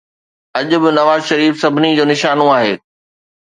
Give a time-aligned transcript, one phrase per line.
[0.59, 2.73] اڄ به نواز شريف سڀني جو نشانو آهي.